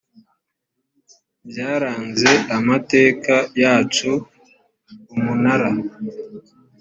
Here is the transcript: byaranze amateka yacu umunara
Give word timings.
byaranze 1.49 2.31
amateka 2.57 3.35
yacu 3.61 4.11
umunara 5.15 5.69